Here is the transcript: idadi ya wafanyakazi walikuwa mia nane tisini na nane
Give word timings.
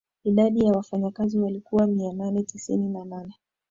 idadi 0.23 0.65
ya 0.65 0.73
wafanyakazi 0.73 1.39
walikuwa 1.39 1.87
mia 1.87 2.13
nane 2.13 2.43
tisini 2.43 2.89
na 2.89 3.05
nane 3.05 3.33